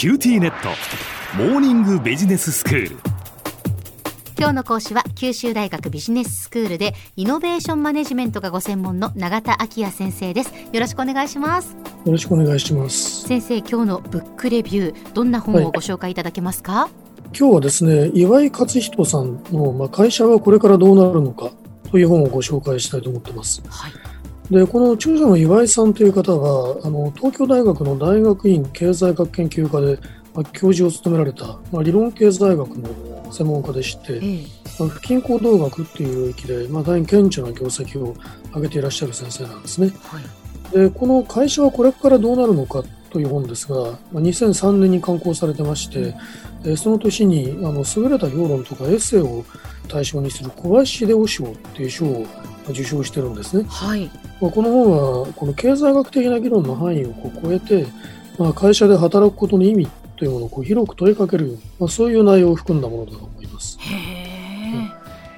[0.00, 0.70] QTnet。
[1.36, 2.96] モーニングビジネススクール。
[4.38, 10.54] 今日の講師は九州大学ビジネススクールでイノベーションマネジメントがご専門の永田晃也先生です。
[10.72, 11.76] よろしくお願いします。
[12.06, 13.28] よろしくお願いします。
[13.28, 16.90] 先生今日のブックレビューどんな本をご紹介いただけますか、はい、
[17.38, 21.50] 今日はですね岩井克人さんの、まあ、会社はこれからどうなるのか
[21.90, 23.92] という本をご紹介したいと思ってます、はい
[24.50, 29.96] でこの著者の岩井さんという方はあの東京大学の大学院経済学研究科で、
[30.34, 34.20] まあ、教授を務められた、まあ、理論経済学の専門家でして、
[34.80, 38.16] まあ、不均衡動学っていう領域で、まあ、大変顕著な業績を
[38.52, 39.92] 上げていらっしゃる先生なんですね。
[40.02, 46.16] はい、でこの会社はこれからどうなるのかという本ですが、まあ、2003年に刊行されてまして、
[46.64, 49.44] うん、その年にあの優れた評論とかエッセイを
[49.86, 52.26] 対象にする小林秀夫賞っていう賞を
[52.70, 53.64] 受賞してるんですね。
[53.68, 54.10] はい、
[54.40, 57.86] まあ、この本はこの経済学的な議論の範囲をこう超えて、
[58.38, 63.78] まあ、会社で働くことの意味というものをこう広く問いかける、まあ、そういう内容を含んだものだと思います。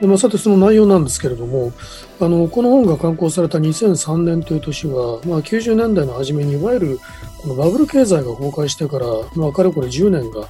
[0.00, 1.72] でまあ、さてその内容なんですけれども
[2.20, 7.00] あのこの本が刊行された2003年という年は、まあ、90年代の初めにいわゆる
[7.38, 10.46] このバブル経済が崩壊してから、まあ、かれこれ10年が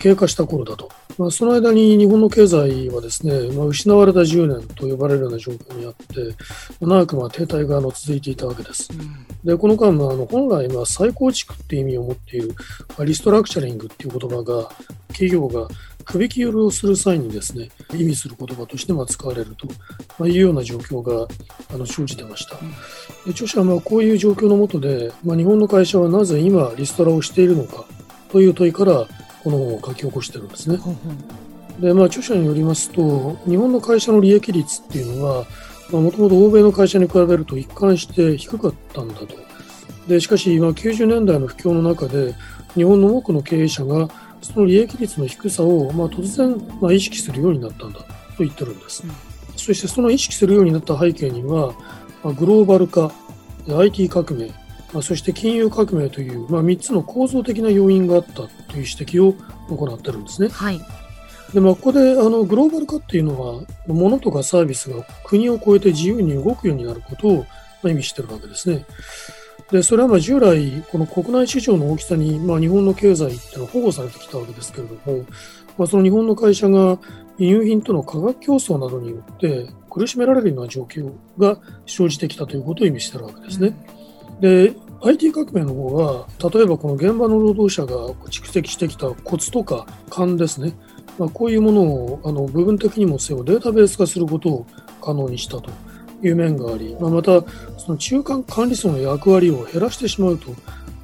[0.00, 6.04] 経過した頃だとまあ、その間に日本の経済はですね、まあ、失われた10年と呼ばれるような状況にあって、
[6.80, 8.90] 長くまあ停滞があの続いていたわけです。
[8.92, 14.68] うん、でこの間、まあ、あの本来、まあ、再構築っていう意味を持っている、まあ、リストラクチャリングっていう言葉が、
[15.08, 15.66] 企業が
[16.04, 19.66] 不引き売りをする際にですね、意味する言葉としてまあ使われると、
[20.18, 21.26] まあ、いうような状況が
[21.72, 22.56] あの生じてました。
[23.24, 27.86] で著者はまあこういう状況の下で、まあ、日本の会社はなぜ今リストラをしているのか
[28.28, 29.08] という問いから、こ
[29.50, 30.78] の本を書き起こしてるんですね。
[31.80, 35.46] で、まあ、著者によりますと、日本の会社の利益率っていうのは、
[35.90, 39.28] もともと欧米の会社に比べると一貫して低かったんだと。
[40.08, 42.34] で、しかし、今90年代の不況の中で、
[42.74, 44.08] 日本の多くの経営者が、
[44.40, 48.06] その利益率の低さを、まあ、突然、まあ、意識するようになったんだと
[48.38, 49.02] 言ってるんです。
[49.04, 49.10] うん、
[49.56, 51.74] そして、その意識するようになった背景には、
[52.22, 53.10] まあ、グローバル化、
[53.68, 54.50] IT 革命、
[54.92, 59.34] まあ、そして金融革命という、まあ、3つの構造的な要因があったという指摘を
[59.68, 60.48] 行ってるんですね。
[60.48, 60.80] はい
[61.52, 67.44] でまあ、ここであのグローバル化っていうのは物とかサービスが国を越えて自由に動くようになることを、ま
[67.84, 68.84] あ、意味してるわけですね。
[69.70, 75.24] でそれはまあ従来この国内市場の大きさに、まあ、日本の経済っていうのは保護されてきたわけですけれども、
[75.78, 76.98] まあ、その日本の会社が
[77.38, 83.74] 輸入品との価格競争などによって苦しめられるような状況が生じてきたということを意味してるわけですね。
[84.40, 90.74] で IT 革命の方は例えばこの現場の労働者が蓄積してきたコツとか勘ですね、
[91.18, 94.66] まあ、こういうものをあの部分的にもせよデータベース化することを
[95.00, 95.70] 可能にしたと
[96.22, 97.42] いう面があり、まあ、また
[97.78, 100.50] その中間管理層の役割を減らしてしまうと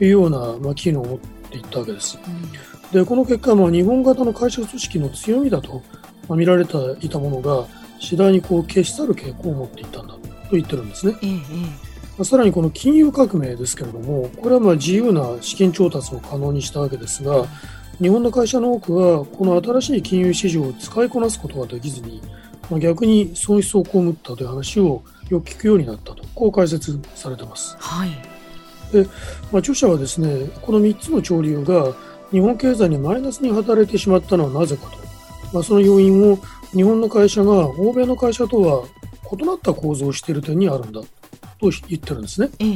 [0.00, 2.18] いうような、まあ、機能を持っていったわけです。
[2.26, 5.82] うん、でこの結果、まあ、日本型の会社組織の強みだと、
[6.28, 7.66] まあ、見られていたものが
[8.00, 10.20] 次第にこう消し去る傾向を持っていたんだと
[10.52, 11.16] 言ってるんですね。
[11.22, 11.91] ええ
[12.24, 17.46] さらにこの金融革命ですけれども、これはまあ自由な資金調達を可能にしたわけですが、
[18.00, 22.20] 日本の会社の多くは、この新しい金融市場を使いこなすことができずに、
[22.70, 27.76] まあ、逆に損失を被ったという話をよく聞くようになったと、こう解説されています。
[27.78, 28.10] はい、
[28.92, 29.08] でま
[29.54, 31.94] あ、著者はですね、この3つの潮流が
[32.30, 34.98] 日本経済にマイナスに働いてしまったのはなぜかと、
[35.52, 36.38] まあ、その要因を
[36.72, 38.84] 日本の会社が欧米の会社とは
[39.30, 41.00] 異なった構造をしている点にあるんだ
[41.70, 42.48] と言ってるんですね。
[42.58, 42.66] え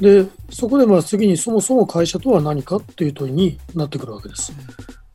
[0.00, 4.52] え、でそこでまあ次にそもそも会社とは何かっていう問いになってくるわけです。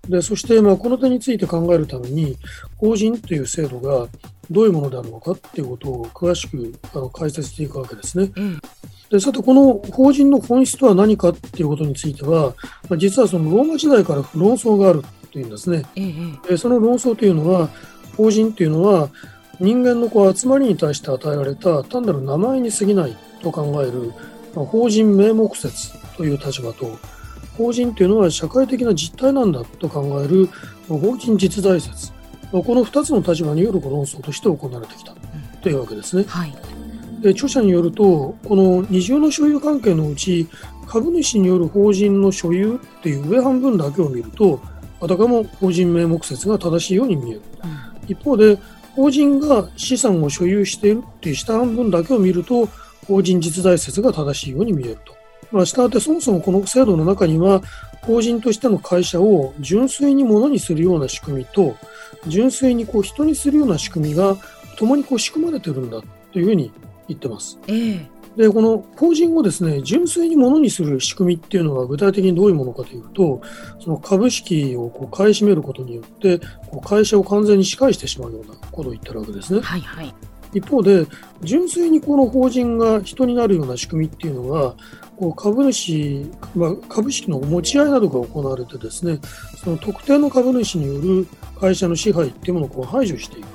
[0.07, 2.37] でそしてまあこの点について考えるために
[2.77, 4.07] 法人という制度が
[4.51, 8.31] どういうものであるのかっていうことを詳しくあの解説していくわけですね。
[8.35, 8.59] うん
[9.13, 12.55] でさて、この法人の本質とは何かっていうことについては、
[12.89, 15.83] まあ、実はそのローマ時代から論争があるというんですね。
[16.49, 17.69] えその論争というのは、
[18.17, 19.09] 法人というのは、
[19.63, 24.13] 人間のこう集まりに対して与えられた単なる名前に過ぎないと考える、
[24.53, 26.99] まあ、法人名目説という立場と
[27.57, 30.49] 法人というのは社会的な実態なんだと考える、
[30.89, 32.11] まあ、法人実在説、
[32.51, 35.15] まあ、この2つの立場による論争として行われてきた
[35.61, 36.25] というわけですね。
[36.27, 36.53] はい、
[37.21, 40.49] で著者によるとこの二重の所有関係のうち
[40.87, 44.59] 株主による法人の所有っていう上半分だけを見ると
[44.99, 47.41] あたかも法人名目説が正しいように見える。
[47.63, 48.57] うん、一方で
[48.95, 52.67] 法人が資産を所有しているっていう下半分だけを見ると、
[53.07, 55.15] 法人実在説が正しいように見えると。
[55.51, 57.61] まあ、したがってそもそもこの制度の中には、
[58.01, 61.75] 法人としての会社を純粋に物にするような仕組みと、
[62.27, 64.37] 純粋にこう人にするような仕組みが
[64.77, 66.01] 共にこう仕組まれてるんだ
[66.31, 66.71] というふうに
[67.07, 67.59] 言ってます。
[67.67, 73.41] ええでこの法人をですね純粋にものにする仕組みっていうのは具体的にどういうものかというと
[73.79, 76.39] その株式をこう買い占めることによって
[76.71, 79.61] こう会社を完全に支配してしまうようなことを言ってるわけですね。
[79.61, 80.13] はいはい
[80.53, 81.05] 一方で、
[81.41, 84.75] 純粋にこの法人が人になるような仕組みっていうのは、
[85.17, 89.19] こう株主、まあ、株式の持ち合いなどが行われてですね、
[89.63, 91.27] その特定の株主による
[91.59, 93.47] 会社の支配っていうものをこう排除していく。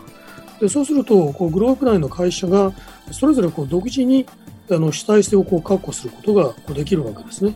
[0.60, 2.72] でそうすると、こうグローブ内の会社が
[3.12, 4.26] それぞれこう独自に
[4.70, 7.54] あの主体性をこう確保することがこうできるわけですね。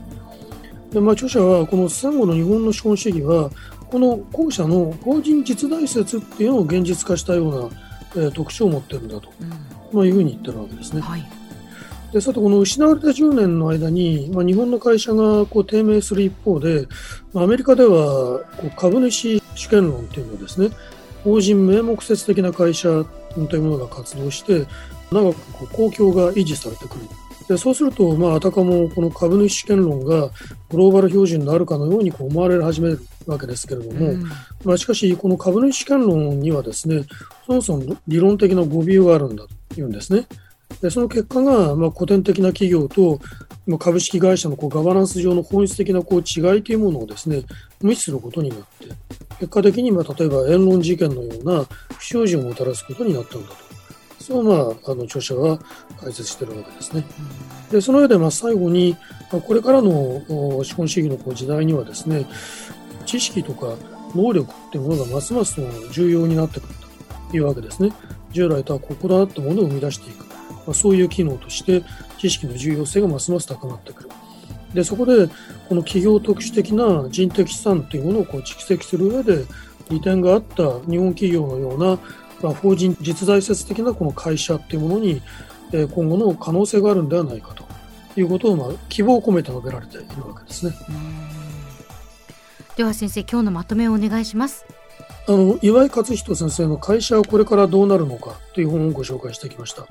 [0.92, 3.50] でまあ、著者はこの戦後の日本の資本主義は、
[3.90, 9.48] この後者の法人実在説っていうのを現実化したようなえー、特徴を持ってるんだと、うん、
[9.92, 11.00] まあ、いうふうに言ってるわけですね。
[11.00, 11.24] はい、
[12.12, 16.86] でさて、この失われた10年の間に、まあ、日本の会社がこう低迷する一方で、
[17.32, 20.70] まあ、アメリカではこう株主主権論というのをですね、
[21.24, 23.04] 法人名目説的な会社
[23.48, 24.66] というものが活動して、
[25.12, 27.08] 長くこう公共が維持されてくる。
[27.48, 30.30] でそうすると、まあ、あたかもこの株主主権論が
[30.70, 34.24] グローバル標準になるかのようにこう思われ始めるわけですけれども、うん、
[34.64, 37.04] まあ、しかし、この株主主権論にはですね、
[37.46, 40.26] そもそも理論的な語尾があるんだというんですね。
[40.80, 43.20] でその結果が、まあ、古典的な企業と
[43.78, 47.42] 株式会社のこうガバナンス上の本質的なこう違いというものをですね
[47.80, 48.86] 無視することになって、
[49.38, 51.64] 結果的に、まあ、例えば言論事件のような
[51.96, 53.71] 不祥事をもたらすことになったんだと。
[54.22, 55.58] そう、まあ、あの著者は
[56.00, 57.04] 解説しているわけですね。
[57.70, 58.96] でその上でまあ最後に、
[59.30, 60.22] まあ、これからの
[60.64, 62.26] 資本主義のこう時代にはですね
[63.06, 63.74] 知識とか
[64.14, 65.60] 能力っていうものがますます
[65.90, 66.74] 重要になってくる
[67.30, 67.92] というわけですね。
[68.30, 70.26] 従来とはここだってものを生み出していく。
[70.64, 71.82] まあ、そういう機能として
[72.18, 74.10] 知識の重要性がますます高まってくる。
[74.74, 75.28] でそこで
[75.68, 79.44] この企業特殊的な人的資産というものをこう蓄積する上で
[79.90, 81.98] 利点があった日本企業のような、
[82.50, 85.22] 法人実在説的なこの会社っていうものに、
[85.72, 87.64] え今後の可能性があるんではないかと
[88.20, 90.72] いうことを、まあ、希望を込めて述べられているわけですね。
[92.76, 94.66] では先生今日のまとめをお願いします。
[95.28, 99.82] あの岩井勝人先生の会社はこれからどうなるのかという本をご紹介してきました。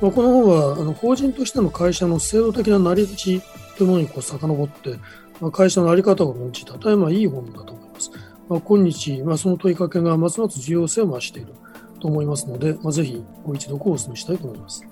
[0.00, 3.42] まあ、この本はあの法人としての会社の制度的な成り立ち
[3.76, 4.98] というものにこう遡って、
[5.40, 8.10] まあ、会社の在り方を論じた大変いい本だと思います。
[8.48, 11.52] まあ、今日、まあ、その問いかけがますます重要性を増している。
[11.98, 14.84] と思いますので、まあ、ぜひご一読をお勧めしたいと思います。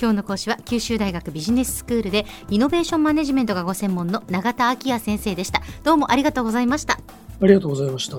[0.00, 5.62] 今日の講師は九州大学ビジネススクールでイノベーションマネジメントがご専門の永田昭也先生でした。
[5.84, 6.98] どうもありがとうございました。
[7.40, 8.18] ありがとうございました